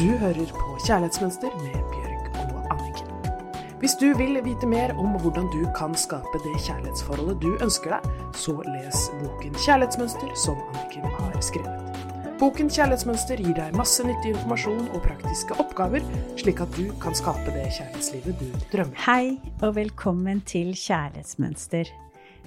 Du 0.00 0.08
hører 0.16 0.48
på 0.56 0.78
Kjærlighetsmønster 0.86 1.52
med 1.60 1.74
Bjørg 1.92 2.28
og 2.40 2.60
Anniken. 2.72 3.08
Hvis 3.82 3.98
du 4.00 4.06
vil 4.16 4.38
vite 4.44 4.64
mer 4.66 4.94
om 4.96 5.18
hvordan 5.20 5.48
du 5.52 5.58
kan 5.76 5.92
skape 5.92 6.38
det 6.40 6.54
kjærlighetsforholdet 6.64 7.42
du 7.42 7.50
ønsker 7.60 7.92
deg, 7.92 8.06
så 8.32 8.54
les 8.64 9.02
boken 9.20 9.58
Kjærlighetsmønster 9.60 10.30
som 10.40 10.56
Anniken 10.70 11.04
har 11.18 11.34
skrevet. 11.44 12.00
Boken 12.40 12.72
Kjærlighetsmønster 12.72 13.42
gir 13.44 13.52
deg 13.58 13.76
masse 13.76 14.06
nyttig 14.06 14.32
informasjon 14.32 14.86
og 14.88 15.02
praktiske 15.04 15.58
oppgaver, 15.60 16.06
slik 16.40 16.62
at 16.64 16.72
du 16.78 16.86
kan 17.02 17.18
skape 17.18 17.52
det 17.52 17.66
kjærlighetslivet 17.76 18.40
du 18.40 18.46
drømmer. 18.72 19.02
Hei 19.04 19.36
og 19.60 19.74
velkommen 19.76 20.40
til 20.48 20.72
Kjærlighetsmønster. 20.80 21.90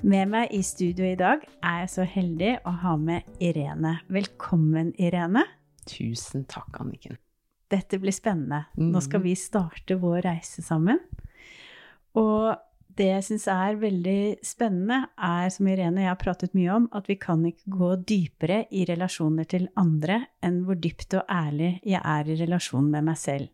Med 0.02 0.32
meg 0.32 0.58
i 0.58 0.64
studio 0.66 1.06
i 1.06 1.20
dag 1.22 1.46
er 1.62 1.84
jeg 1.84 1.94
så 2.00 2.10
heldig 2.16 2.56
å 2.66 2.74
ha 2.82 2.96
med 2.98 3.30
Irene. 3.38 4.00
Velkommen, 4.10 4.90
Irene. 4.98 5.46
Tusen 5.86 6.48
takk, 6.50 6.82
Anniken. 6.82 7.22
Dette 7.70 8.00
blir 8.00 8.12
spennende. 8.14 8.66
Nå 8.78 9.02
skal 9.02 9.20
Mhm. 9.20 9.24
vi 9.24 9.36
starte 9.36 9.96
vår 10.00 10.22
reise 10.24 10.62
sammen. 10.62 11.00
Og 12.16 12.56
det 12.96 13.08
jeg 13.08 13.24
syns 13.24 13.48
er 13.48 13.76
veldig 13.82 14.38
spennende, 14.46 15.08
er, 15.18 15.50
som 15.50 15.66
Irene 15.68 15.98
og 15.98 16.04
jeg 16.04 16.12
har 16.12 16.22
pratet 16.22 16.54
mye 16.54 16.76
om, 16.76 16.90
at 16.94 17.08
vi 17.08 17.16
kan 17.16 17.42
ikke 17.44 17.66
gå 17.74 17.90
dypere 18.06 18.68
i 18.72 18.86
relasjoner 18.86 19.48
til 19.50 19.68
andre 19.76 20.28
enn 20.44 20.64
hvor 20.68 20.76
dypt 20.80 21.16
og 21.18 21.26
ærlig 21.28 21.80
jeg 21.84 22.02
er 22.06 22.30
i 22.30 22.36
relasjon 22.46 22.92
med 22.92 23.04
meg 23.04 23.18
selv. 23.18 23.50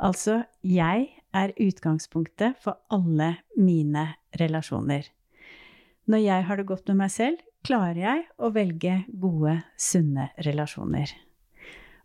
Altså, 0.00 0.44
jeg 0.64 1.10
er 1.34 1.52
utgangspunktet 1.60 2.56
for 2.58 2.78
alle 2.90 3.36
mine 3.58 4.14
relasjoner. 4.40 5.04
Når 6.08 6.24
jeg 6.24 6.44
har 6.44 6.56
det 6.56 6.66
godt 6.66 6.88
med 6.88 6.96
meg 6.96 7.10
selv, 7.10 7.36
klarer 7.62 7.96
jeg 8.00 8.24
å 8.40 8.48
velge 8.54 9.04
gode, 9.20 9.58
sunne 9.76 10.30
relasjoner. 10.46 11.12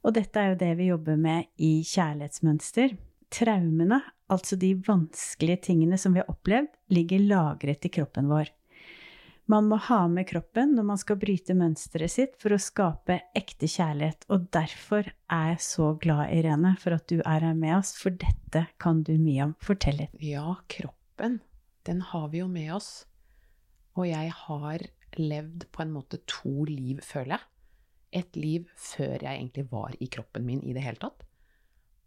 Og 0.05 0.13
dette 0.13 0.37
er 0.37 0.51
jo 0.51 0.59
det 0.61 0.73
vi 0.77 0.91
jobber 0.91 1.17
med 1.17 1.47
i 1.57 1.79
kjærlighetsmønster. 1.81 2.93
Traumene, 3.33 3.97
altså 4.29 4.57
de 4.61 4.75
vanskelige 4.85 5.63
tingene 5.71 5.97
som 5.97 6.13
vi 6.13 6.21
har 6.21 6.29
opplevd, 6.29 6.69
ligger 6.93 7.25
lagret 7.25 7.87
i 7.87 7.91
kroppen 7.97 8.29
vår. 8.29 8.51
Man 9.49 9.67
må 9.69 9.77
ha 9.77 9.99
med 10.09 10.25
kroppen 10.29 10.71
når 10.73 10.85
man 10.87 10.97
skal 10.97 11.19
bryte 11.21 11.53
mønsteret 11.57 12.09
sitt 12.09 12.37
for 12.41 12.55
å 12.55 12.61
skape 12.61 13.19
ekte 13.37 13.69
kjærlighet, 13.69 14.25
og 14.33 14.47
derfor 14.53 15.09
er 15.29 15.51
jeg 15.51 15.59
så 15.67 15.91
glad, 16.01 16.31
Irene, 16.33 16.73
for 16.81 16.97
at 16.97 17.05
du 17.09 17.19
er 17.19 17.45
her 17.45 17.57
med 17.57 17.75
oss, 17.77 17.93
for 18.01 18.13
dette 18.13 18.65
kan 18.81 19.03
du 19.05 19.13
mye 19.21 19.49
om. 19.49 19.57
Fortell 19.61 20.01
litt. 20.01 20.15
Ja, 20.21 20.57
kroppen, 20.69 21.41
den 21.85 22.01
har 22.13 22.29
vi 22.33 22.41
jo 22.41 22.49
med 22.49 22.73
oss. 22.77 22.91
Og 23.97 24.09
jeg 24.09 24.33
har 24.45 24.87
levd 25.17 25.69
på 25.73 25.85
en 25.85 25.93
måte 25.93 26.21
to 26.29 26.65
liv, 26.69 27.01
føler 27.05 27.37
jeg. 27.37 27.45
Et 28.15 28.37
liv 28.39 28.67
før 28.79 29.17
jeg 29.19 29.31
egentlig 29.31 29.65
var 29.71 29.95
i 29.99 30.07
kroppen 30.11 30.45
min 30.47 30.63
i 30.63 30.73
det 30.75 30.83
hele 30.85 31.01
tatt. 31.01 31.25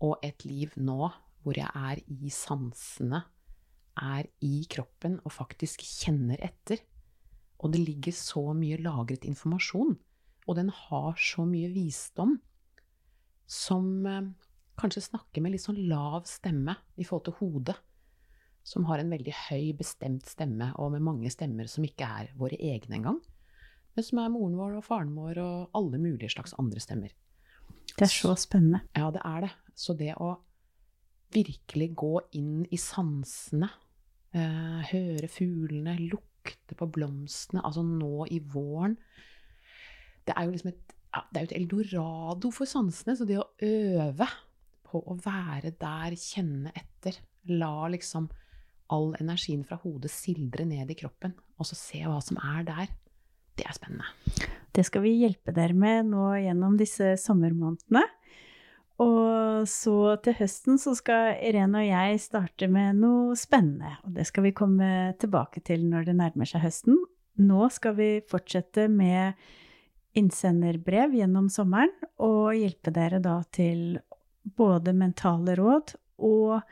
Og 0.04 0.16
et 0.24 0.44
liv 0.48 0.72
nå 0.80 1.10
hvor 1.44 1.58
jeg 1.58 1.68
er 1.68 2.00
i 2.10 2.30
sansene, 2.34 3.22
er 3.98 4.28
i 4.44 4.62
kroppen 4.70 5.18
og 5.24 5.34
faktisk 5.34 5.82
kjenner 5.82 6.40
etter. 6.44 6.80
Og 7.58 7.72
det 7.74 7.82
ligger 7.82 8.14
så 8.14 8.44
mye 8.54 8.78
lagret 8.82 9.26
informasjon, 9.26 9.96
og 10.46 10.58
den 10.58 10.70
har 10.70 11.18
så 11.18 11.44
mye 11.48 11.70
visdom, 11.74 12.36
som 13.48 14.06
eh, 14.06 14.28
kanskje 14.78 15.08
snakker 15.08 15.42
med 15.42 15.54
litt 15.54 15.64
sånn 15.64 15.80
lav 15.90 16.28
stemme 16.30 16.76
i 16.96 17.06
forhold 17.06 17.26
til 17.28 17.38
hodet. 17.40 17.76
Som 18.62 18.86
har 18.90 19.00
en 19.00 19.10
veldig 19.10 19.34
høy, 19.48 19.72
bestemt 19.78 20.28
stemme, 20.28 20.70
og 20.76 20.92
med 20.94 21.04
mange 21.04 21.32
stemmer 21.32 21.70
som 21.70 21.86
ikke 21.88 22.06
er 22.20 22.32
våre 22.38 22.58
egne 22.60 23.00
engang. 23.00 23.18
Men 23.98 24.06
som 24.06 24.18
er 24.22 24.28
moren 24.30 24.52
vår 24.54 24.76
og 24.78 24.84
faren 24.86 25.08
vår 25.18 25.40
og 25.42 25.72
alle 25.74 25.98
mulige 25.98 26.30
slags 26.30 26.52
andre 26.62 26.78
stemmer. 26.78 27.10
Det 27.96 28.04
er 28.06 28.12
så 28.12 28.36
spennende. 28.38 28.84
Ja, 28.94 29.08
det 29.10 29.24
er 29.26 29.40
det. 29.42 29.48
Så 29.74 29.96
det 29.98 30.12
å 30.22 30.36
virkelig 31.34 31.88
gå 31.98 32.12
inn 32.38 32.60
i 32.70 32.78
sansene, 32.78 33.66
eh, 34.30 34.84
høre 34.92 35.26
fuglene, 35.26 35.96
lukte 36.12 36.78
på 36.78 36.86
blomstene, 36.94 37.64
altså 37.66 37.82
nå 37.82 38.28
i 38.30 38.38
våren 38.38 38.94
Det 40.28 40.36
er 40.36 40.44
jo 40.44 40.54
liksom 40.54 40.70
et, 40.70 40.94
ja, 41.16 41.24
det 41.32 41.40
er 41.40 41.42
jo 41.42 41.48
et 41.48 41.58
eldorado 41.58 42.50
for 42.52 42.70
sansene. 42.70 43.16
Så 43.16 43.26
det 43.26 43.40
å 43.40 43.50
øve 43.58 44.30
på 44.86 45.02
å 45.02 45.18
være 45.24 45.74
der, 45.74 46.14
kjenne 46.14 46.70
etter, 46.70 47.18
la 47.50 47.88
liksom 47.88 48.30
all 48.94 49.16
energien 49.18 49.64
fra 49.64 49.80
hodet 49.82 50.12
sildre 50.12 50.64
ned 50.68 50.90
i 50.90 51.00
kroppen, 51.02 51.34
og 51.58 51.66
så 51.66 51.74
se 51.74 52.04
hva 52.06 52.22
som 52.22 52.38
er 52.38 52.62
der, 52.68 52.92
det 53.58 53.66
er 53.68 53.76
spennende. 53.76 54.48
Det 54.74 54.84
skal 54.86 55.02
vi 55.04 55.16
hjelpe 55.18 55.52
dere 55.54 55.74
med 55.74 56.12
nå 56.12 56.30
gjennom 56.38 56.78
disse 56.78 57.16
sommermånedene. 57.20 58.04
Og 59.02 59.66
så 59.70 60.16
til 60.22 60.34
høsten 60.40 60.78
så 60.82 60.94
skal 60.98 61.36
Irene 61.46 61.84
og 61.84 61.86
jeg 61.86 62.18
starte 62.22 62.66
med 62.70 62.98
noe 62.98 63.36
spennende. 63.38 63.94
Og 64.06 64.16
det 64.16 64.26
skal 64.30 64.48
vi 64.48 64.56
komme 64.56 64.90
tilbake 65.22 65.62
til 65.66 65.86
når 65.86 66.08
det 66.08 66.18
nærmer 66.18 66.50
seg 66.50 66.64
høsten. 66.66 66.98
Nå 67.38 67.68
skal 67.70 67.94
vi 67.98 68.10
fortsette 68.26 68.88
med 68.90 69.38
innsenderbrev 70.18 71.14
gjennom 71.14 71.46
sommeren 71.52 71.92
og 72.18 72.56
hjelpe 72.58 72.90
dere 72.94 73.20
da 73.22 73.38
til 73.54 74.00
både 74.58 74.94
mentale 74.96 75.54
råd 75.58 75.94
og 76.26 76.62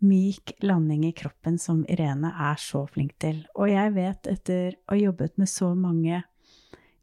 myk 0.00 0.54
landing 0.64 1.04
i 1.06 1.12
kroppen, 1.16 1.58
som 1.60 1.82
Irene 1.88 2.32
er 2.32 2.60
så 2.60 2.86
flink 2.88 3.16
til. 3.20 3.42
Og 3.56 3.70
jeg 3.70 3.94
vet 3.96 4.28
etter 4.28 4.76
å 4.88 4.94
ha 4.94 5.00
jobbet 5.00 5.36
med 5.40 5.48
så 5.48 5.72
mange 5.76 6.22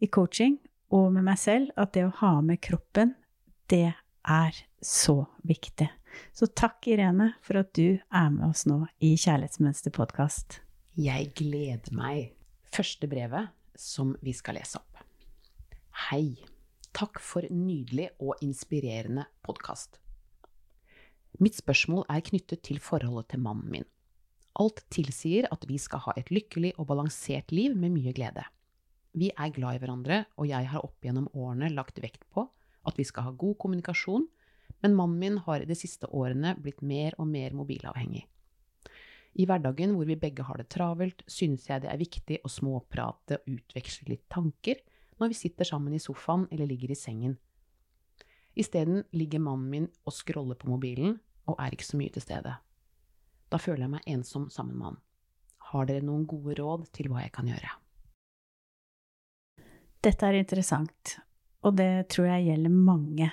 i 0.04 0.10
coaching 0.12 0.58
og 0.94 1.12
med 1.16 1.26
meg 1.28 1.40
selv 1.42 1.72
at 1.80 1.94
det 1.96 2.06
å 2.08 2.16
ha 2.22 2.38
med 2.46 2.62
kroppen, 2.64 3.16
det 3.72 3.94
er 4.28 4.60
så 4.84 5.26
viktig. 5.48 5.90
Så 6.34 6.48
takk, 6.48 6.80
Irene, 6.90 7.34
for 7.44 7.60
at 7.62 7.74
du 7.78 7.98
er 7.98 8.30
med 8.34 8.48
oss 8.48 8.66
nå 8.70 8.86
i 9.04 9.14
Kjærlighetsmønster 9.20 9.94
podkast. 9.96 10.62
Jeg 10.98 11.32
gleder 11.38 11.94
meg. 11.94 12.32
Første 12.74 13.10
brevet 13.10 13.52
som 13.78 14.16
vi 14.24 14.34
skal 14.36 14.58
lese 14.58 14.80
opp. 14.80 15.04
Hei. 16.10 16.38
Takk 16.98 17.20
for 17.22 17.46
nydelig 17.54 18.08
og 18.24 18.40
inspirerende 18.42 19.28
podkast. 19.46 20.00
Mitt 21.38 21.60
spørsmål 21.60 22.08
er 22.10 22.24
knyttet 22.26 22.64
til 22.66 22.80
forholdet 22.82 23.28
til 23.34 23.44
mannen 23.44 23.70
min. 23.70 23.86
Alt 24.58 24.82
tilsier 24.90 25.46
at 25.54 25.68
vi 25.70 25.78
skal 25.78 26.02
ha 26.08 26.16
et 26.18 26.32
lykkelig 26.34 26.74
og 26.80 26.88
balansert 26.90 27.54
liv 27.54 27.76
med 27.78 27.94
mye 27.94 28.16
glede. 28.18 28.48
Vi 29.18 29.32
er 29.34 29.54
glad 29.56 29.78
i 29.78 29.82
hverandre, 29.82 30.24
og 30.38 30.46
jeg 30.50 30.70
har 30.70 30.84
opp 30.86 31.02
gjennom 31.02 31.30
årene 31.34 31.72
lagt 31.74 31.98
vekt 32.04 32.28
på 32.34 32.46
at 32.88 33.00
vi 33.00 33.06
skal 33.08 33.26
ha 33.28 33.32
god 33.36 33.58
kommunikasjon, 33.60 34.28
men 34.84 34.96
mannen 34.96 35.18
min 35.20 35.38
har 35.48 35.66
de 35.66 35.76
siste 35.76 36.08
årene 36.14 36.54
blitt 36.62 36.84
mer 36.86 37.16
og 37.18 37.28
mer 37.32 37.56
mobilavhengig. 37.58 38.28
I 39.38 39.46
hverdagen 39.46 39.96
hvor 39.98 40.08
vi 40.10 40.18
begge 40.18 40.46
har 40.46 40.62
det 40.62 40.70
travelt, 40.74 41.24
synes 41.30 41.66
jeg 41.70 41.84
det 41.84 41.90
er 41.92 42.02
viktig 42.02 42.40
å 42.46 42.52
småprate 42.52 43.40
og 43.40 43.58
utveksle 43.58 44.08
litt 44.14 44.26
tanker 44.34 44.82
når 45.18 45.34
vi 45.34 45.40
sitter 45.42 45.68
sammen 45.68 45.98
i 45.98 46.02
sofaen 46.02 46.46
eller 46.52 46.70
ligger 46.70 46.94
i 46.94 46.98
sengen. 46.98 47.36
Isteden 48.58 49.04
ligger 49.14 49.44
mannen 49.44 49.70
min 49.70 49.90
og 50.06 50.16
scroller 50.18 50.58
på 50.58 50.70
mobilen 50.72 51.20
og 51.50 51.58
er 51.62 51.74
ikke 51.74 51.90
så 51.90 52.00
mye 52.00 52.14
til 52.14 52.26
stede. 52.26 52.56
Da 53.50 53.62
føler 53.62 53.86
jeg 53.86 53.94
meg 53.94 54.10
ensom 54.14 54.50
sammen 54.54 54.78
med 54.78 54.92
han. 54.92 55.02
Har 55.70 55.90
dere 55.90 56.06
noen 56.06 56.26
gode 56.30 56.58
råd 56.58 56.88
til 56.96 57.12
hva 57.12 57.26
jeg 57.26 57.36
kan 57.38 57.50
gjøre? 57.50 57.70
Dette 60.06 60.28
er 60.28 60.38
interessant, 60.40 61.18
og 61.66 61.78
det 61.80 62.08
tror 62.14 62.30
jeg 62.30 62.50
gjelder 62.52 62.74
mange. 62.74 63.32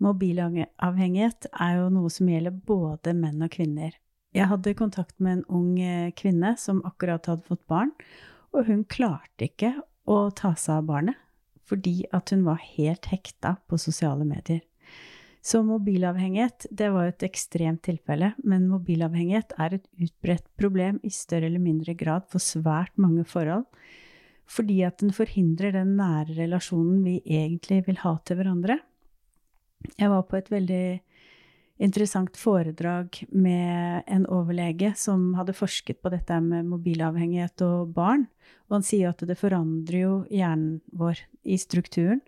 Mobilavhengighet 0.00 1.50
er 1.52 1.76
jo 1.76 1.90
noe 1.92 2.10
som 2.12 2.30
gjelder 2.30 2.56
både 2.66 3.12
menn 3.16 3.44
og 3.44 3.52
kvinner. 3.52 3.92
Jeg 4.32 4.48
hadde 4.48 4.76
kontakt 4.78 5.18
med 5.18 5.40
en 5.40 5.46
ung 5.50 5.72
eh, 5.82 6.12
kvinne 6.16 6.54
som 6.58 6.80
akkurat 6.88 7.26
hadde 7.28 7.48
fått 7.48 7.66
barn, 7.68 7.92
og 8.54 8.70
hun 8.70 8.86
klarte 8.88 9.50
ikke 9.50 9.74
å 10.08 10.22
ta 10.34 10.54
seg 10.58 10.80
av 10.80 10.88
barnet 10.88 11.26
fordi 11.70 12.00
at 12.10 12.32
hun 12.34 12.40
var 12.42 12.58
helt 12.58 13.06
hekta 13.12 13.52
på 13.70 13.76
sosiale 13.78 14.24
medier. 14.26 14.64
Så 15.38 15.62
mobilavhengighet, 15.62 16.66
det 16.74 16.88
var 16.90 17.08
et 17.08 17.22
ekstremt 17.24 17.84
tilfelle, 17.86 18.32
men 18.42 18.66
mobilavhengighet 18.68 19.54
er 19.54 19.76
et 19.76 19.86
utbredt 19.94 20.48
problem 20.60 20.98
i 21.06 21.12
større 21.14 21.46
eller 21.46 21.62
mindre 21.62 21.94
grad 21.94 22.26
for 22.28 22.42
svært 22.42 22.92
mange 23.00 23.22
forhold, 23.22 23.64
fordi 24.50 24.80
at 24.86 24.98
den 25.02 25.12
forhindrer 25.14 25.74
den 25.76 25.94
nære 25.98 26.34
relasjonen 26.38 27.04
vi 27.06 27.20
egentlig 27.22 27.84
vil 27.86 28.00
ha 28.02 28.16
til 28.24 28.40
hverandre. 28.40 28.80
Jeg 29.96 30.10
var 30.12 30.26
på 30.28 30.38
et 30.40 30.50
veldig 30.52 30.84
interessant 31.80 32.36
foredrag 32.36 33.22
med 33.32 34.04
en 34.10 34.26
overlege 34.28 34.92
som 35.00 35.30
hadde 35.38 35.56
forsket 35.56 36.02
på 36.02 36.12
dette 36.12 36.36
med 36.44 36.68
mobilavhengighet 36.68 37.64
og 37.64 37.94
barn, 37.96 38.26
og 38.68 38.80
han 38.80 38.86
sier 38.86 39.14
at 39.14 39.24
det 39.26 39.38
forandrer 39.40 40.02
jo 40.02 40.14
hjernen 40.28 40.80
vår 40.92 41.22
i 41.48 41.56
strukturen. 41.60 42.20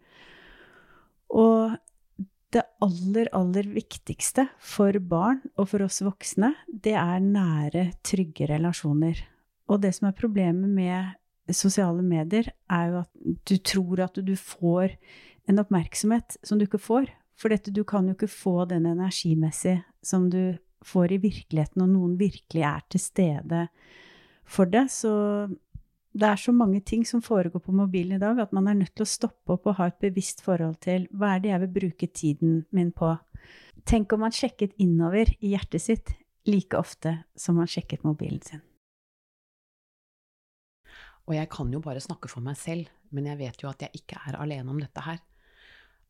Og 1.33 1.77
det 2.53 2.65
aller, 2.85 3.29
aller 3.33 3.69
viktigste 3.73 4.47
for 4.61 4.97
barn 5.09 5.41
og 5.57 5.71
for 5.73 5.85
oss 5.85 6.03
voksne, 6.05 6.53
det 6.69 6.95
er 7.01 7.21
nære, 7.25 7.91
trygge 8.05 8.49
relasjoner. 8.51 9.21
Og 9.73 9.81
det 9.85 9.95
som 9.97 10.09
er 10.09 10.17
problemet 10.17 10.69
med 10.69 11.17
sosiale 11.51 12.03
medier, 12.07 12.53
er 12.71 12.91
jo 12.91 13.01
at 13.03 13.11
du 13.49 13.57
tror 13.59 14.05
at 14.07 14.21
du 14.23 14.35
får 14.39 14.95
en 15.51 15.59
oppmerksomhet 15.63 16.39
som 16.47 16.59
du 16.59 16.67
ikke 16.69 16.81
får. 16.83 17.11
For 17.39 17.51
dette, 17.51 17.75
du 17.75 17.83
kan 17.89 18.07
jo 18.07 18.15
ikke 18.15 18.31
få 18.31 18.63
den 18.71 18.87
energimessig 18.87 19.81
som 20.05 20.29
du 20.31 20.55
får 20.87 21.17
i 21.17 21.21
virkeligheten, 21.23 21.83
når 21.83 21.91
noen 21.91 22.15
virkelig 22.21 22.65
er 22.67 22.81
til 22.91 23.03
stede 23.03 23.67
for 24.45 24.71
det. 24.71 24.89
Så 24.95 25.13
det 26.13 26.29
er 26.29 26.41
så 26.41 26.53
mange 26.53 26.83
ting 26.85 27.07
som 27.09 27.23
foregår 27.25 27.63
på 27.65 27.75
mobilen 27.75 28.17
i 28.17 28.23
dag, 28.23 28.39
at 28.39 28.53
man 28.53 28.69
er 28.69 28.79
nødt 28.79 28.95
til 28.95 29.07
å 29.07 29.13
stoppe 29.13 29.57
opp 29.57 29.71
og 29.71 29.79
ha 29.79 29.89
et 29.91 30.01
bevisst 30.03 30.43
forhold 30.45 30.79
til 30.85 31.07
hva 31.11 31.37
er 31.37 31.45
det 31.45 31.55
jeg 31.55 31.65
vil 31.65 31.77
bruke 31.79 32.11
tiden 32.13 32.59
min 32.71 32.93
på. 32.93 33.15
Tenk 33.89 34.13
om 34.13 34.23
man 34.27 34.35
sjekket 34.35 34.77
innover 34.83 35.33
i 35.41 35.55
hjertet 35.55 35.83
sitt 35.83 36.13
like 36.47 36.77
ofte 36.79 37.23
som 37.39 37.59
man 37.59 37.71
sjekket 37.71 38.05
mobilen 38.07 38.43
sin. 38.45 38.63
Og 41.29 41.37
jeg 41.37 41.51
kan 41.53 41.71
jo 41.73 41.83
bare 41.85 42.03
snakke 42.03 42.31
for 42.31 42.45
meg 42.45 42.59
selv, 42.59 42.89
men 43.15 43.29
jeg 43.31 43.39
vet 43.39 43.63
jo 43.63 43.71
at 43.71 43.85
jeg 43.85 44.03
ikke 44.03 44.19
er 44.27 44.41
alene 44.43 44.73
om 44.73 44.81
dette 44.83 45.05
her. 45.05 45.21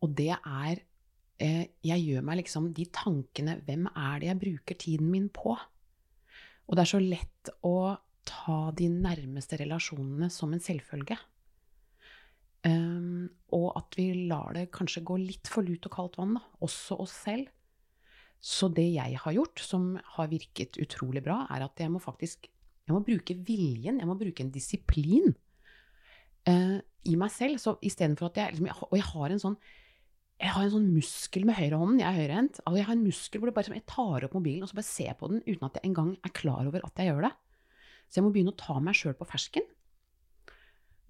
Og 0.03 0.14
det 0.19 0.32
er 0.35 0.81
eh, 1.38 1.67
Jeg 1.85 2.05
gjør 2.06 2.25
meg 2.26 2.41
liksom 2.41 2.73
de 2.75 2.88
tankene 2.91 3.61
Hvem 3.67 3.85
er 3.93 4.17
det 4.19 4.31
jeg 4.31 4.41
bruker 4.41 4.79
tiden 4.79 5.12
min 5.12 5.29
på? 5.31 5.55
Og 6.67 6.79
det 6.79 6.82
er 6.82 6.91
så 6.91 7.03
lett 7.03 7.53
å 7.67 7.76
ta 8.26 8.59
de 8.79 8.88
nærmeste 8.88 9.59
relasjonene 9.61 10.31
som 10.32 10.53
en 10.55 10.62
selvfølge. 10.62 11.19
Um, 12.62 13.26
og 13.50 13.73
at 13.81 13.99
vi 13.99 14.29
lar 14.31 14.55
det 14.55 14.69
kanskje 14.75 15.03
gå 15.03 15.17
litt 15.19 15.50
for 15.50 15.67
lut 15.67 15.88
og 15.88 15.94
kaldt 15.97 16.19
vann, 16.20 16.37
da, 16.38 16.44
også 16.62 17.00
oss 17.03 17.17
selv. 17.25 17.50
Så 18.43 18.69
det 18.75 18.88
jeg 18.94 19.19
har 19.23 19.35
gjort, 19.35 19.62
som 19.62 19.97
har 20.17 20.31
virket 20.31 20.79
utrolig 20.82 21.23
bra, 21.26 21.43
er 21.50 21.67
at 21.67 21.79
jeg 21.82 21.91
må 21.91 22.00
faktisk 22.03 22.49
jeg 22.93 22.99
må 23.00 23.06
bruke 23.06 23.37
viljen, 23.49 24.00
jeg 24.00 24.09
må 24.09 24.17
bruke 24.21 24.44
en 24.44 24.53
disiplin 24.55 25.33
uh, 26.49 26.79
i 27.09 27.15
meg 27.19 27.33
selv. 27.35 27.61
Så 27.62 27.79
istedenfor 27.81 28.31
at 28.31 28.41
jeg 28.41 28.59
liksom, 28.59 28.69
Og 28.91 28.99
jeg 28.99 29.09
har 29.12 29.33
en 29.33 29.47
sånn 29.49 29.56
jeg 30.43 30.50
har 30.56 30.65
en 30.65 30.73
sånn 30.73 30.89
muskel 30.91 31.44
med 31.47 31.55
høyrehånden. 31.55 32.00
Jeg 32.00 32.09
er 32.09 32.19
høyrehendt. 32.19 32.56
Altså 32.65 32.79
jeg 32.81 32.87
har 32.89 32.97
en 32.97 33.05
muskel 33.06 33.39
hvor 33.39 33.47
det 33.47 33.55
bare, 33.55 33.75
jeg 33.79 33.87
tar 33.87 34.25
opp 34.27 34.33
mobilen 34.35 34.65
og 34.65 34.73
så 34.73 34.75
bare 34.75 34.89
ser 34.89 35.12
på 35.21 35.29
den 35.31 35.43
uten 35.47 35.69
at 35.69 35.77
jeg 35.79 35.87
engang 35.87 36.17
er 36.19 36.33
klar 36.35 36.67
over 36.67 36.83
at 36.83 36.99
jeg 36.99 37.12
gjør 37.12 37.29
det. 37.29 37.31
Så 38.11 38.19
jeg 38.19 38.27
må 38.27 38.33
begynne 38.35 38.50
å 38.50 38.59
ta 38.59 38.75
meg 38.83 38.99
sjøl 38.99 39.15
på 39.15 39.29
fersken. 39.31 39.69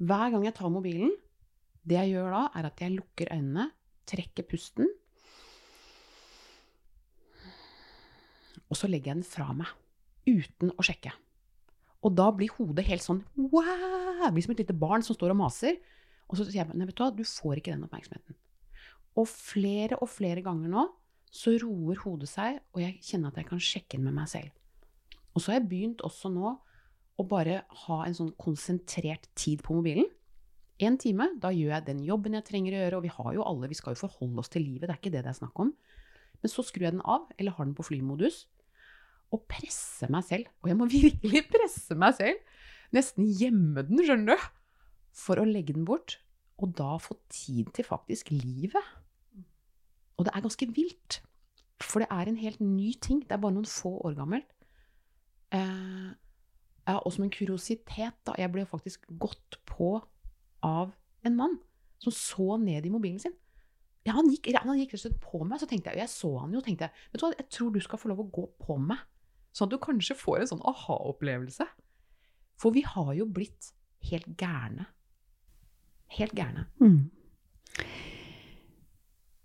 Hver 0.05 0.35
gang 0.35 0.45
jeg 0.45 0.57
tar 0.59 0.75
mobilen, 0.75 1.15
det 1.89 1.97
jeg 1.97 2.13
gjør 2.13 2.29
da, 2.35 2.43
er 2.61 2.69
at 2.69 2.85
jeg 2.85 2.93
lukker 2.99 3.33
øynene, 3.33 3.71
trekker 4.11 4.45
pusten, 4.51 4.91
og 8.73 8.79
så 8.79 8.89
legger 8.89 9.13
jeg 9.13 9.21
den 9.21 9.29
fra 9.29 9.51
meg. 9.53 9.69
Uten 10.25 10.73
å 10.79 10.85
sjekke. 10.87 11.13
Og 12.03 12.15
da 12.19 12.29
blir 12.35 12.51
hodet 12.57 12.87
helt 12.89 13.05
sånn 13.05 13.23
wow! 13.39 14.23
Det 14.23 14.33
blir 14.35 14.45
som 14.47 14.55
et 14.55 14.63
lite 14.63 14.79
barn 14.79 15.05
som 15.07 15.17
står 15.17 15.35
og 15.35 15.41
maser. 15.43 15.79
Og 16.31 16.39
så 16.39 16.47
sier 16.47 16.63
jeg 16.63 16.75
nei, 16.79 16.87
vet 16.89 16.97
du 16.99 17.05
hva, 17.05 17.13
du 17.15 17.25
får 17.27 17.61
ikke 17.61 17.75
den 17.75 17.87
oppmerksomheten. 17.87 18.39
Og 19.19 19.29
flere 19.29 19.99
og 20.01 20.09
flere 20.11 20.43
ganger 20.45 20.73
nå 20.73 20.87
så 21.33 21.55
roer 21.63 22.01
hodet 22.03 22.29
seg, 22.29 22.59
og 22.77 22.83
jeg 22.83 22.99
kjenner 23.01 23.33
at 23.33 23.39
jeg 23.41 23.49
kan 23.49 23.61
sjekke 23.63 23.97
inn 23.97 24.05
med 24.05 24.17
meg 24.19 24.29
selv. 24.29 24.53
Og 25.33 25.41
så 25.41 25.53
har 25.53 25.63
jeg 25.63 25.69
begynt 25.71 26.05
også 26.05 26.29
nå 26.33 26.51
å 27.17 27.25
bare 27.29 27.63
ha 27.87 27.99
en 28.05 28.17
sånn 28.17 28.35
konsentrert 28.41 29.31
tid 29.39 29.63
på 29.65 29.79
mobilen. 29.79 30.09
Én 30.83 30.99
time, 31.01 31.31
da 31.41 31.53
gjør 31.55 31.77
jeg 31.77 31.87
den 31.87 32.03
jobben 32.05 32.37
jeg 32.37 32.47
trenger 32.49 32.77
å 32.77 32.83
gjøre, 32.83 32.99
og 32.99 33.07
vi 33.07 33.13
har 33.17 33.31
jo 33.37 33.47
alle, 33.49 33.71
vi 33.71 33.79
skal 33.79 33.95
jo 33.95 34.03
forholde 34.03 34.43
oss 34.43 34.53
til 34.53 34.65
livet, 34.67 34.89
det 34.89 34.95
er 34.95 35.01
ikke 35.01 35.15
det 35.15 35.25
det 35.25 35.33
er 35.33 35.39
snakk 35.41 35.63
om. 35.65 35.73
Men 36.43 36.53
så 36.53 36.65
skrur 36.67 36.89
jeg 36.89 36.97
den 36.97 37.05
av, 37.07 37.29
eller 37.39 37.57
har 37.57 37.69
den 37.69 37.77
på 37.79 37.87
flymodus, 37.87 38.43
og 39.33 39.45
presse 39.51 40.09
meg 40.13 40.27
selv. 40.27 40.51
Og 40.63 40.71
jeg 40.71 40.79
må 40.79 40.89
virkelig 41.01 41.45
presse 41.51 41.97
meg 41.99 42.17
selv. 42.19 42.59
Nesten 42.93 43.29
gjemme 43.41 43.85
den, 43.89 44.03
skjønner 44.05 44.37
du. 44.37 44.49
For 45.17 45.41
å 45.41 45.45
legge 45.49 45.75
den 45.77 45.85
bort, 45.89 46.17
og 46.63 46.73
da 46.79 46.95
få 47.01 47.19
tid 47.33 47.69
til 47.77 47.85
faktisk 47.85 48.31
livet. 48.33 48.85
Og 50.17 50.25
det 50.25 50.33
er 50.33 50.45
ganske 50.45 50.69
vilt. 50.73 51.21
For 51.83 52.01
det 52.01 52.09
er 52.15 52.31
en 52.31 52.39
helt 52.41 52.63
ny 52.65 52.93
ting. 53.03 53.21
Det 53.27 53.35
er 53.37 53.43
bare 53.43 53.57
noen 53.57 53.69
få 53.69 53.97
år 54.07 54.17
gammelt. 54.17 54.49
Eh, 55.53 56.13
og 56.93 57.11
som 57.13 57.27
en 57.27 57.35
kuriositet, 57.35 58.17
da. 58.27 58.37
Jeg 58.39 58.53
ble 58.55 58.65
faktisk 58.69 59.05
gått 59.21 59.59
på 59.69 59.95
av 60.65 60.95
en 61.27 61.37
mann 61.39 61.59
som 62.03 62.15
så 62.15 62.57
ned 62.59 62.87
i 62.87 62.93
mobilen 62.93 63.21
sin. 63.23 63.35
Ja, 64.03 64.17
han 64.17 64.31
gikk, 64.31 64.51
rett 64.51 64.67
og 64.67 64.99
slett 64.99 65.19
på 65.23 65.45
meg, 65.47 65.61
så 65.63 65.69
tenkte 65.71 65.93
jeg, 65.93 66.01
og 66.01 66.03
jeg 66.03 66.11
så 66.11 66.31
han 66.41 66.55
jo 66.57 66.63
tenkte 66.65 66.89
vet 66.91 67.21
du 67.21 67.23
hva, 67.23 67.35
jeg 67.39 67.47
tror 67.55 67.69
du 67.71 67.79
skal 67.85 68.01
få 68.03 68.11
lov 68.11 68.25
å 68.25 68.31
gå 68.35 68.47
på 68.59 68.77
meg. 68.83 68.99
Sånn 69.53 69.69
at 69.69 69.75
du 69.75 69.83
kanskje 69.83 70.17
får 70.19 70.43
en 70.43 70.51
sånn 70.55 70.67
aha-opplevelse. 70.73 71.67
For 72.61 72.75
vi 72.75 72.85
har 72.87 73.13
jo 73.17 73.27
blitt 73.29 73.73
helt 74.09 74.31
gærne. 74.41 74.89
Helt 76.17 76.35
gærne. 76.37 76.69
Mm. 76.83 77.11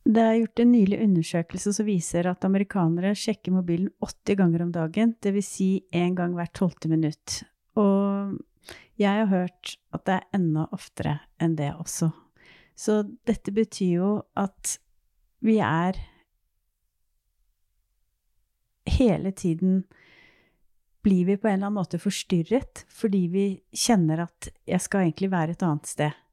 Det 0.07 0.23
er 0.23 0.37
gjort 0.37 0.61
en 0.63 0.71
nylig 0.71 0.99
undersøkelse 1.03 1.73
som 1.75 1.87
viser 1.87 2.29
at 2.31 2.45
amerikanere 2.47 3.11
sjekker 3.17 3.51
mobilen 3.51 3.89
80 4.03 4.37
ganger 4.39 4.63
om 4.63 4.69
dagen, 4.75 5.15
dvs. 5.23 5.49
Si 5.57 5.69
én 5.91 6.15
gang 6.15 6.35
hvert 6.37 6.55
tolvte 6.55 6.87
minutt. 6.91 7.41
Og 7.75 8.37
jeg 8.97 9.11
har 9.11 9.27
hørt 9.31 9.75
at 9.93 10.05
det 10.07 10.15
er 10.15 10.39
enda 10.39 10.67
oftere 10.75 11.17
enn 11.43 11.57
det 11.59 11.73
også. 11.75 12.13
Så 12.77 13.01
dette 13.27 13.51
betyr 13.51 13.91
jo 13.97 14.11
at 14.37 14.77
vi 15.43 15.57
er 15.59 15.99
hele 18.87 19.31
tiden 19.31 19.83
blir 21.05 21.25
vi 21.25 21.37
på 21.37 21.47
en 21.47 21.59
eller 21.59 21.69
annen 21.69 21.79
måte 21.79 21.99
forstyrret 22.01 22.83
fordi 22.91 23.27
vi 23.31 23.45
kjenner 23.71 24.25
at 24.25 24.49
jeg 24.67 24.83
skal 24.83 25.05
egentlig 25.05 25.29
være 25.31 25.55
et 25.55 25.67
annet 25.67 25.87
sted. 25.87 26.23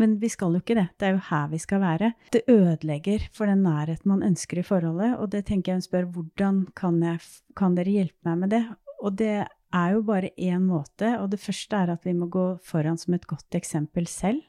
Men 0.00 0.16
vi 0.18 0.28
skal 0.32 0.56
jo 0.56 0.62
ikke 0.62 0.76
det. 0.78 0.86
Det 0.98 1.06
er 1.06 1.12
jo 1.14 1.26
her 1.28 1.50
vi 1.52 1.58
skal 1.62 1.82
være. 1.82 2.12
Det 2.34 2.42
ødelegger 2.50 3.28
for 3.34 3.50
den 3.50 3.62
nærheten 3.62 4.10
man 4.10 4.24
ønsker 4.26 4.58
i 4.58 4.66
forholdet, 4.66 5.12
og 5.18 5.30
det 5.30 5.44
tenker 5.46 5.72
jeg 5.72 5.82
hun 5.82 5.86
spør 5.86 6.08
hvordan 6.16 6.64
kan, 6.74 6.98
jeg, 7.04 7.20
kan 7.58 7.76
dere 7.78 7.94
hjelpe 7.94 8.26
meg 8.26 8.40
med 8.42 8.54
det? 8.56 8.64
Og 9.04 9.14
det 9.20 9.36
er 9.74 9.94
jo 9.94 10.02
bare 10.06 10.32
én 10.38 10.66
måte, 10.66 11.14
og 11.20 11.30
det 11.30 11.42
første 11.42 11.78
er 11.78 11.94
at 11.94 12.06
vi 12.06 12.14
må 12.16 12.26
gå 12.32 12.46
foran 12.66 12.98
som 12.98 13.14
et 13.14 13.26
godt 13.30 13.58
eksempel 13.58 14.08
selv. 14.10 14.42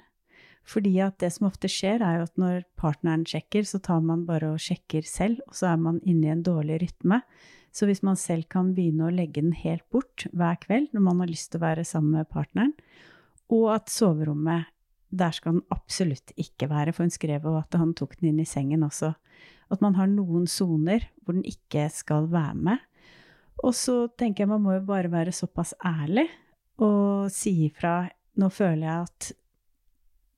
Fordi 0.65 0.95
at 1.05 1.19
det 1.21 1.29
som 1.35 1.47
ofte 1.49 1.69
skjer, 1.69 2.01
er 2.01 2.19
jo 2.19 2.25
at 2.25 2.39
når 2.41 2.63
partneren 2.79 3.25
sjekker, 3.29 3.67
så 3.69 3.79
tar 3.83 4.01
man 4.01 4.25
bare 4.25 4.55
og 4.55 4.61
sjekker 4.61 5.05
selv, 5.05 5.43
og 5.45 5.57
så 5.57 5.69
er 5.73 5.81
man 5.81 5.99
inne 6.01 6.27
i 6.29 6.33
en 6.33 6.45
dårlig 6.45 6.79
rytme. 6.81 7.21
Så 7.75 7.85
hvis 7.89 8.01
man 8.07 8.17
selv 8.17 8.47
kan 8.49 8.71
begynne 8.73 9.09
å 9.09 9.13
legge 9.13 9.43
den 9.43 9.53
helt 9.59 9.83
bort 9.91 10.25
hver 10.31 10.55
kveld 10.63 10.93
når 10.95 11.03
man 11.03 11.19
har 11.21 11.29
lyst 11.29 11.51
til 11.51 11.59
å 11.59 11.65
være 11.65 11.83
sammen 11.85 12.15
med 12.17 12.31
partneren, 12.31 12.73
og 13.51 13.67
at 13.75 13.91
soverommet 13.93 14.71
der 15.15 15.35
skal 15.35 15.57
den 15.59 15.67
absolutt 15.71 16.33
ikke 16.39 16.69
være, 16.71 16.95
for 16.95 17.05
hun 17.05 17.13
skrev 17.13 17.45
jo 17.45 17.55
at 17.59 17.75
han 17.77 17.93
tok 17.95 18.17
den 18.19 18.31
inn 18.31 18.41
i 18.41 18.49
sengen 18.49 18.83
også. 18.87 19.13
At 19.71 19.83
man 19.83 19.95
har 19.99 20.09
noen 20.09 20.47
soner 20.49 21.05
hvor 21.23 21.37
den 21.37 21.45
ikke 21.47 21.87
skal 21.93 22.29
være 22.31 22.57
med. 22.71 22.81
Og 23.63 23.75
så 23.77 24.05
tenker 24.17 24.43
jeg 24.43 24.51
man 24.51 24.63
må 24.65 24.75
jo 24.79 24.87
bare 24.87 25.11
være 25.13 25.35
såpass 25.35 25.75
ærlig 25.85 26.27
og 26.83 27.31
si 27.31 27.69
ifra 27.69 28.03
Nå 28.35 28.49
føler 28.51 28.83
jeg 28.83 29.03
at 29.07 29.27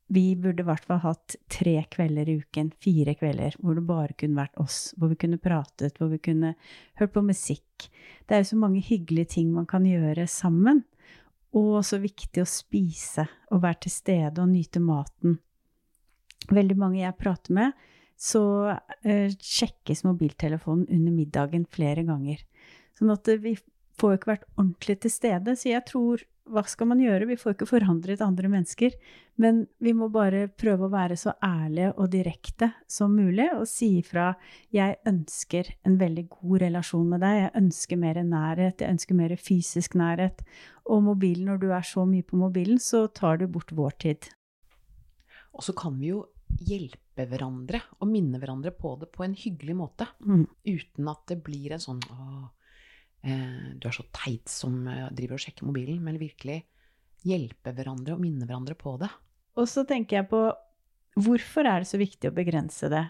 vi 0.08 0.36
burde 0.40 0.64
i 0.64 0.68
hvert 0.68 0.86
fall 0.88 1.02
hatt 1.04 1.36
tre 1.52 1.76
kvelder 1.92 2.30
i 2.32 2.38
uken, 2.40 2.70
fire 2.80 3.16
kvelder, 3.20 3.58
hvor 3.60 3.76
det 3.76 3.84
bare 3.88 4.16
kunne 4.16 4.40
vært 4.40 4.60
oss, 4.62 4.94
hvor 4.96 5.12
vi 5.12 5.18
kunne 5.20 5.40
pratet, 5.42 5.98
hvor 6.00 6.12
vi 6.14 6.20
kunne 6.24 6.54
hørt 7.02 7.14
på 7.16 7.24
musikk. 7.26 7.90
Det 8.24 8.36
er 8.36 8.44
jo 8.44 8.52
så 8.54 8.60
mange 8.62 8.84
hyggelige 8.88 9.34
ting 9.36 9.52
man 9.52 9.68
kan 9.68 9.88
gjøre 9.88 10.28
sammen. 10.32 10.86
Og 11.58 11.80
så 11.88 12.00
viktig 12.00 12.44
å 12.44 12.48
spise 12.48 13.28
og 13.52 13.64
være 13.64 13.86
til 13.86 13.94
stede 13.94 14.44
og 14.44 14.52
nyte 14.52 14.82
maten. 14.84 15.38
Veldig 16.54 16.78
mange 16.80 17.02
jeg 17.02 17.20
prater 17.20 17.56
med, 17.56 17.88
så 18.18 18.44
uh, 18.72 19.30
sjekkes 19.44 20.04
mobiltelefonen 20.08 20.88
under 20.88 21.16
middagen 21.16 21.66
flere 21.72 22.04
ganger. 22.08 22.40
Sånn 22.98 23.12
at 23.14 23.28
vi 23.44 23.58
får 24.00 24.14
jo 24.14 24.20
ikke 24.20 24.32
vært 24.32 24.50
ordentlig 24.56 24.98
til 25.04 25.14
stede. 25.14 25.56
Så 25.58 25.72
jeg 25.72 25.84
tror 25.90 26.24
hva 26.52 26.64
skal 26.68 26.90
man 26.90 27.02
gjøre? 27.02 27.28
Vi 27.30 27.38
får 27.40 27.56
ikke 27.56 27.68
forandret 27.70 28.22
andre 28.24 28.50
mennesker. 28.52 28.96
Men 29.42 29.66
vi 29.84 29.94
må 29.94 30.08
bare 30.14 30.48
prøve 30.50 30.88
å 30.88 30.94
være 30.94 31.18
så 31.20 31.34
ærlige 31.44 31.92
og 31.96 32.10
direkte 32.14 32.72
som 32.90 33.14
mulig 33.16 33.48
og 33.54 33.68
si 33.70 34.00
ifra 34.00 34.36
'jeg 34.74 34.98
ønsker 35.06 35.70
en 35.86 35.98
veldig 35.98 36.30
god 36.30 36.62
relasjon 36.62 37.10
med 37.10 37.22
deg', 37.22 37.42
'jeg 37.42 37.56
ønsker 37.62 37.98
mer 37.98 38.16
nærhet', 38.16 38.82
'jeg 38.82 38.90
ønsker 38.90 39.16
mer 39.16 39.36
fysisk 39.36 39.94
nærhet'. 39.94 40.42
Og 40.86 41.04
mobilen, 41.04 41.46
når 41.46 41.60
du 41.60 41.72
er 41.72 41.82
så 41.82 42.06
mye 42.06 42.24
på 42.24 42.38
mobilen, 42.38 42.80
så 42.80 43.08
tar 43.14 43.38
du 43.38 43.48
bort 43.48 43.72
vår 43.72 43.92
tid. 44.00 44.30
Og 45.54 45.62
så 45.62 45.76
kan 45.76 46.00
vi 46.00 46.08
jo 46.08 46.26
hjelpe 46.62 47.28
hverandre 47.28 47.82
og 48.00 48.08
minne 48.08 48.40
hverandre 48.40 48.72
på 48.72 49.00
det 49.00 49.12
på 49.12 49.24
en 49.24 49.36
hyggelig 49.36 49.76
måte. 49.76 50.08
Mm. 50.22 50.48
Uten 50.66 51.08
at 51.08 51.28
det 51.28 51.44
blir 51.44 51.72
en 51.74 51.80
sånn 51.80 52.00
Eh, 52.00 52.48
du 53.78 53.88
er 53.90 53.96
så 53.96 54.06
teit 54.16 54.50
som 54.52 54.86
eh, 54.92 55.08
driver 55.16 55.38
og 55.38 55.44
sjekker 55.44 55.68
mobilen, 55.68 56.00
men 56.04 56.20
virkelig 56.22 56.62
hjelpe 57.28 57.74
hverandre 57.76 58.16
og 58.16 58.22
minne 58.22 58.46
hverandre 58.46 58.78
på 58.78 58.96
det. 59.02 59.10
Og 59.58 59.68
så 59.70 59.84
tenker 59.90 60.20
jeg 60.20 60.30
på 60.32 60.42
hvorfor 61.18 61.66
er 61.66 61.82
det 61.82 61.90
så 61.90 62.00
viktig 62.00 62.30
å 62.30 62.36
begrense 62.36 62.90
det? 62.94 63.08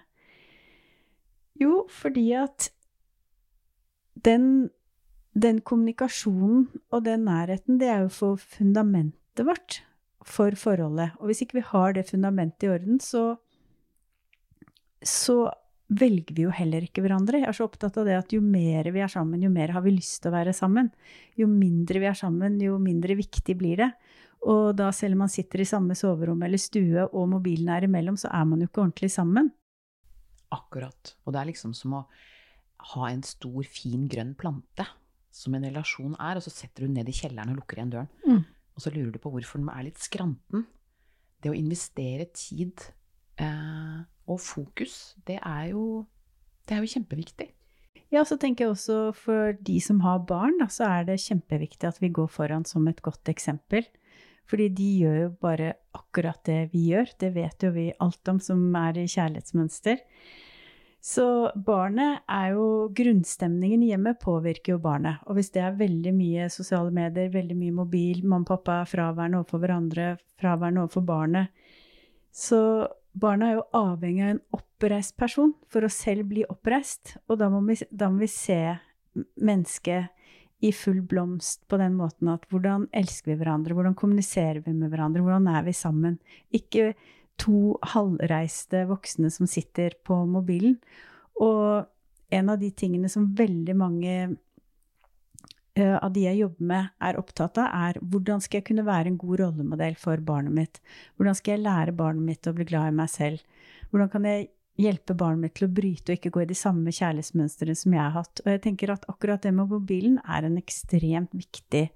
Jo, 1.60 1.84
fordi 1.92 2.30
at 2.38 2.70
den, 4.26 4.70
den 5.36 5.60
kommunikasjonen 5.66 6.70
og 6.94 7.04
den 7.06 7.26
nærheten, 7.28 7.82
det 7.82 7.92
er 7.92 8.06
jo 8.06 8.14
for 8.14 8.48
fundamentet 8.58 9.46
vårt 9.46 9.82
for 10.28 10.56
forholdet. 10.60 11.16
Og 11.20 11.30
hvis 11.30 11.44
ikke 11.44 11.60
vi 11.60 11.68
har 11.70 11.96
det 11.96 12.08
fundamentet 12.10 12.68
i 12.68 12.72
orden, 12.72 13.00
så, 13.04 13.38
så 15.04 15.38
velger 15.88 16.36
vi 16.36 16.44
jo 16.44 16.52
heller 16.52 16.84
ikke 16.84 17.02
hverandre. 17.06 17.40
Jeg 17.42 17.50
er 17.50 17.56
så 17.56 17.68
opptatt 17.68 17.98
av 18.00 18.08
det 18.08 18.18
at 18.18 18.34
jo 18.36 18.42
mer 18.44 18.90
vi 18.92 19.02
er 19.04 19.12
sammen, 19.12 19.44
jo 19.44 19.52
mer 19.54 19.72
har 19.76 19.84
vi 19.86 19.96
lyst 19.96 20.20
til 20.24 20.32
å 20.32 20.36
være 20.36 20.56
sammen. 20.56 20.90
Jo 21.40 21.48
mindre 21.52 22.02
vi 22.04 22.10
er 22.10 22.18
sammen, 22.18 22.58
jo 22.64 22.76
mindre 22.82 23.16
viktig 23.20 23.56
blir 23.60 23.84
det. 23.84 23.92
Og 24.48 24.76
da 24.78 24.92
selv 24.96 25.18
om 25.18 25.26
man 25.26 25.32
sitter 25.32 25.64
i 25.64 25.68
samme 25.68 25.96
soverom 25.98 26.44
eller 26.46 26.62
stue 26.62 27.08
og 27.08 27.30
mobilen 27.32 27.72
er 27.74 27.88
imellom, 27.88 28.20
så 28.20 28.30
er 28.36 28.46
man 28.50 28.62
jo 28.62 28.70
ikke 28.70 28.84
ordentlig 28.84 29.10
sammen. 29.16 29.50
Akkurat. 30.54 31.16
Og 31.26 31.34
det 31.34 31.42
er 31.42 31.50
liksom 31.52 31.74
som 31.76 31.98
å 31.98 32.04
ha 32.94 33.10
en 33.10 33.24
stor, 33.26 33.64
fin, 33.66 34.06
grønn 34.12 34.36
plante, 34.38 34.86
som 35.34 35.56
en 35.58 35.66
relasjon 35.66 36.14
er, 36.20 36.38
og 36.38 36.46
så 36.46 36.54
setter 36.54 36.84
du 36.84 36.88
den 36.88 37.00
ned 37.00 37.10
i 37.10 37.16
kjelleren 37.16 37.54
og 37.54 37.62
lukker 37.62 37.80
igjen 37.80 37.96
døren. 37.96 38.12
Mm. 38.28 38.44
Og 38.78 38.84
så 38.84 38.94
lurer 38.94 39.10
du 39.16 39.20
på 39.22 39.32
hvorfor 39.34 39.60
den 39.60 39.72
er 39.74 39.88
litt 39.88 40.00
skranten. 40.02 40.68
Det 41.42 41.50
å 41.52 41.58
investere 41.58 42.30
tid 42.34 42.86
eh, 43.42 44.06
og 44.28 44.42
fokus, 44.44 45.16
det 45.28 45.40
er, 45.42 45.70
jo, 45.72 46.06
det 46.68 46.76
er 46.76 46.84
jo 46.84 46.92
kjempeviktig. 46.98 47.52
Ja, 48.14 48.24
så 48.24 48.38
tenker 48.40 48.66
jeg 48.66 48.74
også 48.76 48.98
for 49.18 49.56
de 49.68 49.78
som 49.84 50.00
har 50.06 50.24
barn, 50.28 50.60
da, 50.62 50.70
så 50.72 50.88
er 50.88 51.08
det 51.10 51.20
kjempeviktig 51.26 51.90
at 51.90 52.00
vi 52.00 52.12
går 52.16 52.30
foran 52.32 52.64
som 52.68 52.88
et 52.88 53.02
godt 53.04 53.32
eksempel. 53.32 53.88
Fordi 54.48 54.70
de 54.72 54.90
gjør 55.02 55.18
jo 55.26 55.32
bare 55.44 55.74
akkurat 55.98 56.40
det 56.48 56.70
vi 56.72 56.86
gjør. 56.94 57.10
Det 57.20 57.34
vet 57.36 57.66
jo 57.68 57.72
vi 57.76 57.90
alt 58.04 58.32
om 58.32 58.40
som 58.40 58.62
er 58.80 59.02
i 59.02 59.08
kjærlighetsmønster. 59.12 60.00
Så 61.04 61.26
barnet 61.68 62.24
er 62.32 62.54
jo 62.56 62.88
Grunnstemningen 62.96 63.84
i 63.84 63.92
hjemmet 63.92 64.20
påvirker 64.24 64.76
jo 64.76 64.84
barnet. 64.84 65.20
Og 65.28 65.38
hvis 65.38 65.52
det 65.56 65.62
er 65.64 65.76
veldig 65.80 66.14
mye 66.16 66.48
sosiale 66.52 66.92
medier, 66.96 67.30
veldig 67.34 67.58
mye 67.60 67.76
mobil, 67.76 68.24
mamma 68.24 68.48
og 68.48 68.50
pappa 68.54 68.80
er 68.82 68.90
fraværende 68.92 69.42
overfor 69.42 69.64
hverandre, 69.64 70.08
fraværende 70.40 70.86
overfor 70.86 71.06
barnet, 71.08 71.68
så 72.32 72.62
barna 73.20 73.50
er 73.50 73.58
jo 73.58 73.66
avhengig 73.78 74.24
av 74.26 74.34
en 74.36 74.44
oppreist 74.58 75.16
person 75.20 75.54
for 75.72 75.86
å 75.86 75.92
selv 75.92 76.30
bli 76.32 76.46
oppreist. 76.50 77.16
Og 77.28 77.40
da 77.42 77.50
må 77.54 77.62
vi, 77.68 77.78
da 77.90 78.12
må 78.12 78.22
vi 78.24 78.30
se 78.32 78.62
mennesket 79.42 80.14
i 80.66 80.72
full 80.74 81.04
blomst 81.06 81.68
på 81.70 81.78
den 81.78 81.98
måten 82.00 82.32
at 82.34 82.48
hvordan 82.50 82.88
elsker 82.96 83.34
vi 83.34 83.38
hverandre, 83.42 83.76
hvordan 83.78 83.98
kommuniserer 83.98 84.64
vi 84.66 84.74
med 84.74 84.90
hverandre, 84.90 85.22
hvordan 85.22 85.50
er 85.54 85.68
vi 85.68 85.76
sammen? 85.78 86.18
Ikke 86.50 86.92
to 87.38 87.78
halvreiste 87.94 88.88
voksne 88.90 89.30
som 89.34 89.50
sitter 89.50 89.94
på 90.08 90.24
mobilen. 90.30 90.80
Og 91.38 91.86
en 92.34 92.50
av 92.50 92.60
de 92.60 92.72
tingene 92.74 93.10
som 93.12 93.30
veldig 93.38 93.76
mange 93.78 94.16
av 95.78 96.12
de 96.16 96.26
jeg 96.26 96.42
jobber 96.42 96.70
med, 96.72 96.92
er 97.04 97.20
opptatt 97.20 97.60
av, 97.62 97.72
er 97.90 98.00
hvordan 98.02 98.44
skal 98.44 98.62
jeg 98.62 98.68
kunne 98.72 98.86
være 98.88 99.12
en 99.12 99.20
god 99.22 99.42
rollemodell 99.44 99.98
for 100.00 100.22
barnet 100.26 100.56
mitt? 100.56 100.80
Hvordan 101.18 101.38
skal 101.38 101.56
jeg 101.56 101.66
lære 101.66 101.96
barnet 101.98 102.26
mitt 102.28 102.50
å 102.50 102.56
bli 102.58 102.68
glad 102.70 102.92
i 102.92 102.98
meg 102.98 103.12
selv? 103.14 103.66
Hvordan 103.92 104.12
kan 104.14 104.28
jeg 104.28 104.50
hjelpe 104.78 105.16
barnet 105.18 105.42
mitt 105.42 105.56
til 105.58 105.68
å 105.68 105.74
bryte 105.74 106.14
og 106.14 106.20
ikke 106.20 106.32
gå 106.34 106.44
i 106.44 106.50
de 106.52 106.58
samme 106.58 106.94
kjærlighetsmønstrene 106.94 107.76
som 107.78 107.96
jeg 107.96 108.04
har 108.04 108.16
hatt. 108.16 108.42
Og 108.46 108.52
jeg 108.54 108.64
tenker 108.68 108.94
at 108.94 109.08
akkurat 109.10 109.44
det 109.44 109.54
med 109.58 109.72
mobilen 109.72 110.20
er 110.24 110.48
en 110.48 110.60
ekstremt 110.60 111.34
viktig 111.36 111.88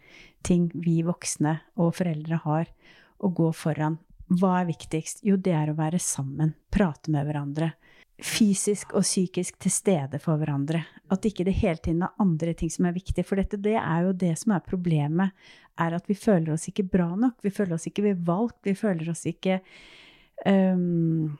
ting 0.45 0.69
vi 0.73 1.01
voksne 1.05 1.59
og 1.77 1.93
foreldre 1.99 2.41
har 2.45 2.71
å 3.21 3.29
gå 3.37 3.51
foran. 3.53 3.99
Hva 4.31 4.61
er 4.61 4.69
viktigst? 4.71 5.25
Jo, 5.27 5.37
det 5.37 5.53
er 5.53 5.71
å 5.71 5.77
være 5.77 5.99
sammen, 6.01 6.55
prate 6.73 7.11
med 7.13 7.27
hverandre. 7.27 7.73
Fysisk 8.21 8.93
og 8.93 9.05
psykisk 9.05 9.57
til 9.61 9.73
stede 9.73 10.19
for 10.21 10.37
hverandre. 10.37 10.83
At 11.11 11.25
ikke 11.25 11.45
det 11.47 11.55
hele 11.57 11.81
tiden 11.81 12.03
er 12.05 12.13
andre 12.21 12.53
ting 12.57 12.69
som 12.71 12.85
er 12.85 12.95
viktig. 12.95 13.25
For 13.25 13.39
dette, 13.41 13.57
det 13.57 13.77
er 13.79 14.05
jo 14.05 14.13
det 14.13 14.35
som 14.39 14.53
er 14.55 14.65
problemet, 14.65 15.33
er 15.81 15.95
at 15.97 16.05
vi 16.09 16.17
føler 16.17 16.53
oss 16.53 16.67
ikke 16.69 16.85
bra 16.91 17.09
nok. 17.17 17.39
Vi 17.41 17.53
føler 17.53 17.75
oss 17.77 17.89
ikke 17.89 18.13
valgt. 18.21 18.59
Vi 18.67 18.75
føler 18.77 19.09
oss 19.09 19.25
ikke 19.29 19.59
um, 20.45 21.31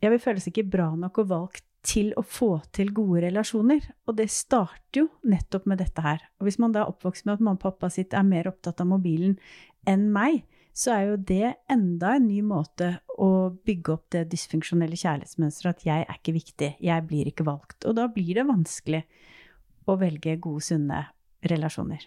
ja, 0.00 0.08
vi 0.08 0.20
føler 0.20 0.40
oss 0.40 0.48
ikke 0.50 0.68
bra 0.68 0.90
nok 0.96 1.22
og 1.22 1.32
valgt 1.32 1.64
til 1.86 2.12
å 2.20 2.24
få 2.24 2.58
til 2.76 2.92
gode 2.96 3.24
relasjoner. 3.26 3.84
Og 4.08 4.16
det 4.18 4.28
starter 4.32 5.02
jo 5.02 5.08
nettopp 5.28 5.68
med 5.70 5.80
dette 5.80 6.04
her. 6.04 6.22
Og 6.40 6.48
hvis 6.48 6.60
man 6.60 6.74
da 6.74 6.84
er 6.84 6.92
oppvokst 6.92 7.26
med 7.26 7.38
at 7.38 7.44
mamma 7.44 7.56
og 7.56 7.64
pappa 7.64 7.90
sitt 7.92 8.16
er 8.16 8.26
mer 8.26 8.50
opptatt 8.50 8.82
av 8.82 8.90
mobilen 8.90 9.38
enn 9.88 10.10
meg, 10.12 10.42
så 10.76 10.94
er 10.94 11.02
jo 11.10 11.16
det 11.28 11.54
enda 11.70 12.14
en 12.16 12.28
ny 12.28 12.40
måte 12.46 12.92
å 13.20 13.50
bygge 13.66 13.92
opp 13.94 14.06
det 14.14 14.26
dysfunksjonelle 14.32 14.96
kjærlighetsmønsteret 14.96 15.80
at 15.80 15.86
jeg 15.88 16.06
er 16.06 16.20
ikke 16.20 16.36
viktig, 16.36 16.70
jeg 16.80 17.06
blir 17.08 17.28
ikke 17.30 17.46
valgt. 17.48 17.84
Og 17.88 17.98
da 17.98 18.06
blir 18.12 18.38
det 18.38 18.46
vanskelig 18.48 19.02
å 19.90 19.98
velge 20.00 20.38
gode, 20.40 20.64
sunne 20.64 21.04
relasjoner. 21.50 22.06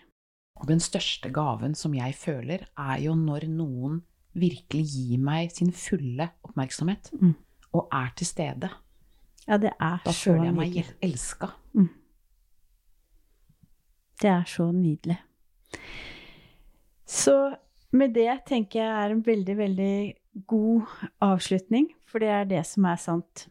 Og 0.62 0.70
den 0.70 0.82
største 0.84 1.32
gaven 1.34 1.74
som 1.76 1.96
jeg 1.98 2.16
føler, 2.18 2.68
er 2.80 3.00
jo 3.04 3.18
når 3.20 3.50
noen 3.52 4.02
virkelig 4.34 4.86
gir 4.90 5.22
meg 5.22 5.52
sin 5.54 5.74
fulle 5.76 6.32
oppmerksomhet. 6.46 7.12
Mm 7.20 7.34
og 7.74 7.88
er 7.92 8.14
til 8.18 8.28
stede. 8.28 8.70
Ja, 9.48 9.58
det 9.58 9.74
er 9.80 9.98
da 10.06 10.12
så 10.12 10.30
føler 10.30 10.44
jeg 10.46 10.56
meg 10.56 10.70
nydelig. 10.70 10.96
elska. 11.02 11.48
Mm. 11.74 11.90
Det 14.22 14.30
er 14.30 14.44
så 14.48 14.72
nydelig. 14.72 15.18
Så 17.06 17.56
med 17.94 18.14
det 18.16 18.32
tenker 18.50 18.82
jeg 18.82 18.92
er 18.92 19.14
en 19.14 19.24
veldig, 19.26 19.56
veldig 19.58 19.96
god 20.50 20.94
avslutning, 21.22 21.92
for 22.10 22.24
det 22.24 22.32
er 22.34 22.50
det 22.50 22.64
som 22.66 22.88
er 22.90 23.00
sant. 23.02 23.48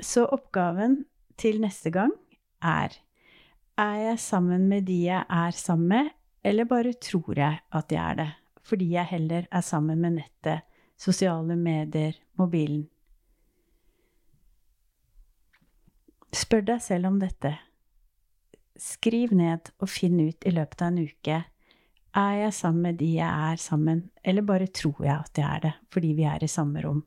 Så 0.00 0.24
oppgaven 0.32 1.02
til 1.40 1.60
neste 1.60 1.92
gang 1.92 2.12
er 2.62 2.96
Er 3.80 3.96
jeg 3.96 4.18
sammen 4.20 4.68
med 4.68 4.82
de 4.84 5.06
jeg 5.06 5.24
er 5.28 5.50
sammen 5.56 5.88
med, 5.88 6.08
eller 6.44 6.64
bare 6.64 6.92
tror 6.92 7.32
jeg 7.36 7.60
at 7.72 7.92
jeg 7.92 8.10
er 8.10 8.14
det? 8.14 8.30
Fordi 8.62 8.90
jeg 8.92 9.04
heller 9.04 9.46
er 9.50 9.60
sammen 9.60 10.00
med 10.00 10.10
nettet, 10.10 10.60
sosiale 10.98 11.56
medier, 11.56 12.12
mobilen. 12.36 12.88
Spør 16.32 16.60
deg 16.60 16.82
selv 16.82 17.06
om 17.06 17.20
dette. 17.20 17.56
Skriv 18.76 19.32
ned 19.32 19.72
og 19.80 19.88
finn 19.88 20.20
ut 20.20 20.44
i 20.44 20.52
løpet 20.52 20.82
av 20.82 20.92
en 20.92 21.00
uke 21.08 21.40
er 22.16 22.36
jeg 22.44 22.54
sammen 22.54 22.82
med 22.82 22.98
de 22.98 23.08
jeg 23.16 23.50
er 23.52 23.60
sammen, 23.60 24.10
eller 24.24 24.42
bare 24.46 24.66
tror 24.66 25.04
jeg 25.04 25.14
at 25.14 25.38
jeg 25.38 25.46
er 25.46 25.60
det 25.66 25.72
fordi 25.94 26.12
vi 26.18 26.26
er 26.26 26.42
i 26.42 26.50
samme 26.50 26.82
rom? 26.84 27.04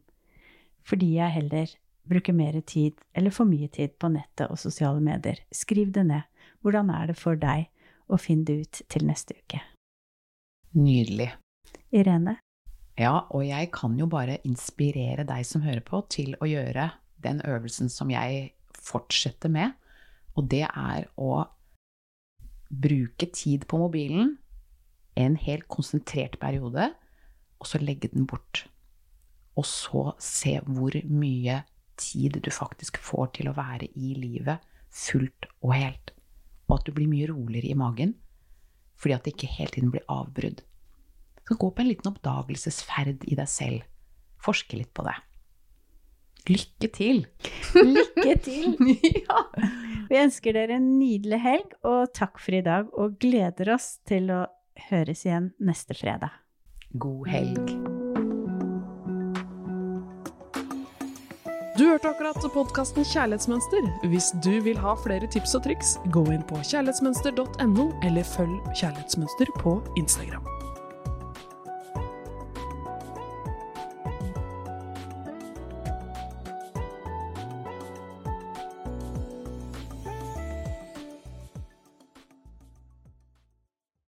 Fordi 0.84 1.14
jeg 1.18 1.36
heller 1.38 1.76
bruker 2.08 2.36
mer 2.36 2.60
tid 2.68 3.00
eller 3.16 3.32
for 3.32 3.48
mye 3.48 3.70
tid 3.72 3.96
på 4.00 4.12
nettet 4.12 4.52
og 4.52 4.60
sosiale 4.60 5.02
medier. 5.04 5.40
Skriv 5.52 5.94
det 5.96 6.06
ned. 6.08 6.28
Hvordan 6.62 6.90
er 6.90 7.12
det 7.12 7.18
for 7.20 7.40
deg 7.40 7.70
å 8.08 8.20
finne 8.20 8.48
det 8.48 8.58
ut 8.64 8.82
til 8.92 9.08
neste 9.08 9.36
uke? 9.36 9.62
Nydelig. 10.74 11.32
Irene? 11.94 12.38
Ja, 13.00 13.26
og 13.30 13.46
jeg 13.46 13.72
kan 13.74 13.96
jo 13.98 14.08
bare 14.10 14.40
inspirere 14.46 15.26
deg 15.28 15.46
som 15.48 15.64
hører 15.66 15.84
på, 15.86 16.04
til 16.10 16.36
å 16.40 16.48
gjøre 16.48 16.92
den 17.24 17.42
øvelsen 17.48 17.90
som 17.90 18.12
jeg 18.12 18.54
fortsetter 18.84 19.50
med, 19.50 19.74
og 20.36 20.50
det 20.52 20.66
er 20.68 21.08
å 21.16 21.46
bruke 22.74 23.30
tid 23.34 23.68
på 23.70 23.80
mobilen 23.80 24.36
en 25.20 25.36
helt 25.38 25.68
konsentrert 25.72 26.40
periode, 26.42 26.90
og 27.60 27.70
så 27.70 27.80
legge 27.82 28.10
den 28.12 28.28
bort. 28.28 28.66
Og 29.56 29.66
så 29.70 30.12
se 30.22 30.58
hvor 30.66 30.96
mye 31.06 31.62
tid 32.00 32.40
du 32.42 32.50
faktisk 32.52 32.98
får 32.98 33.36
til 33.38 33.52
å 33.52 33.58
være 33.58 33.92
i 33.94 34.16
livet 34.18 34.64
fullt 34.94 35.48
og 35.62 35.76
helt. 35.78 36.14
Og 36.68 36.80
at 36.80 36.88
du 36.88 36.94
blir 36.96 37.10
mye 37.12 37.30
roligere 37.32 37.74
i 37.74 37.80
magen 37.80 38.18
fordi 39.04 39.18
at 39.18 39.26
det 39.26 39.34
ikke 39.34 39.50
hele 39.52 39.74
tiden 39.74 39.92
blir 39.92 40.04
avbrudd. 40.08 40.62
Du 41.36 41.42
skal 41.44 41.58
gå 41.60 41.70
på 41.76 41.84
en 41.84 41.90
liten 41.90 42.08
oppdagelsesferd 42.08 43.26
i 43.28 43.36
deg 43.36 43.50
selv. 43.52 43.82
Forske 44.40 44.78
litt 44.80 44.94
på 44.96 45.04
det. 45.04 45.16
Lykke 46.48 46.90
til! 46.96 47.20
Lykke 47.76 48.36
til! 48.46 48.78
ja. 49.26 49.42
Vi 50.08 50.20
ønsker 50.22 50.56
dere 50.56 50.78
en 50.78 50.88
nydelig 51.02 51.40
helg, 51.44 51.76
og 51.88 52.14
takk 52.16 52.40
for 52.40 52.56
i 52.56 52.64
dag. 52.64 52.88
Og 52.96 53.18
gleder 53.20 53.74
oss 53.76 53.98
til 54.08 54.32
å 54.32 54.46
høres 54.90 55.26
igjen 55.26 55.52
neste 55.60 55.98
fredag. 55.98 56.32
God 56.94 57.28
helg. 57.28 57.76
Du 61.74 61.88
hørte 61.90 62.12
akkurat 62.12 62.38
podkasten 62.54 63.06
Kjærlighetsmønster. 63.10 63.88
Hvis 64.12 64.30
du 64.46 64.60
vil 64.62 64.78
ha 64.78 64.94
flere 65.02 65.26
tips 65.34 65.56
og 65.58 65.66
triks, 65.66 65.96
gå 66.14 66.22
inn 66.30 66.46
på 66.46 66.62
kjærlighetsmønster.no, 66.62 67.88
eller 68.06 68.34
følg 68.36 68.60
Kjærlighetsmønster 68.78 69.50
på 69.58 69.80
Instagram. 69.98 70.53